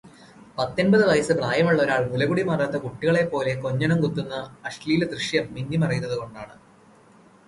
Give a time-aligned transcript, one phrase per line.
[0.55, 4.33] പത്തെൺപത് വയസ്സ് പ്രായമുള്ള ഒരാൾ മുല കുടി മാറാത്ത കുട്ടികളെപ്പോലെ കൊഞ്ഞണം കുത്തുന്ന
[4.69, 6.55] അശ്ലീലദൃശ്യം മിന്നിമറയുന്നതു കൊണ്ടാണ്.